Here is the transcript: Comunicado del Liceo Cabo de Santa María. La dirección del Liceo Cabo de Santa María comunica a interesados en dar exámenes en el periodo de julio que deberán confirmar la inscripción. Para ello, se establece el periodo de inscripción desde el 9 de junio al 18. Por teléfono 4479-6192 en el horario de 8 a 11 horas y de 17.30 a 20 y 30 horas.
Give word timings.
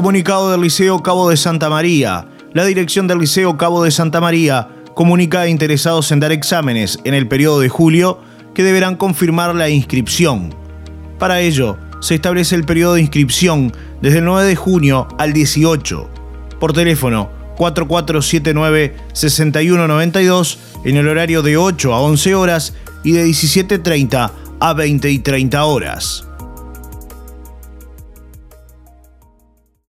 Comunicado 0.00 0.50
del 0.50 0.62
Liceo 0.62 1.02
Cabo 1.02 1.28
de 1.28 1.36
Santa 1.36 1.68
María. 1.68 2.26
La 2.54 2.64
dirección 2.64 3.06
del 3.06 3.18
Liceo 3.18 3.58
Cabo 3.58 3.84
de 3.84 3.90
Santa 3.90 4.18
María 4.18 4.66
comunica 4.94 5.42
a 5.42 5.48
interesados 5.48 6.10
en 6.10 6.20
dar 6.20 6.32
exámenes 6.32 6.98
en 7.04 7.12
el 7.12 7.28
periodo 7.28 7.60
de 7.60 7.68
julio 7.68 8.18
que 8.54 8.62
deberán 8.62 8.96
confirmar 8.96 9.54
la 9.54 9.68
inscripción. 9.68 10.54
Para 11.18 11.40
ello, 11.40 11.76
se 12.00 12.14
establece 12.14 12.54
el 12.54 12.64
periodo 12.64 12.94
de 12.94 13.02
inscripción 13.02 13.74
desde 14.00 14.20
el 14.20 14.24
9 14.24 14.48
de 14.48 14.56
junio 14.56 15.06
al 15.18 15.34
18. 15.34 16.08
Por 16.58 16.72
teléfono 16.72 17.28
4479-6192 17.58 20.56
en 20.86 20.96
el 20.96 21.08
horario 21.08 21.42
de 21.42 21.58
8 21.58 21.92
a 21.92 22.00
11 22.00 22.34
horas 22.36 22.72
y 23.04 23.12
de 23.12 23.26
17.30 23.26 24.30
a 24.60 24.72
20 24.72 25.10
y 25.10 25.18
30 25.18 25.62
horas. 25.62 26.24